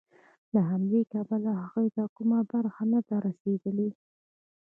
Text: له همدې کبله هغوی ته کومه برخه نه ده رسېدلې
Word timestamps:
له 0.53 0.61
همدې 0.71 1.01
کبله 1.13 1.51
هغوی 1.63 1.87
ته 1.95 2.03
کومه 2.15 2.39
برخه 2.51 2.83
نه 2.91 2.99
ده 3.07 3.15
رسېدلې 3.27 3.89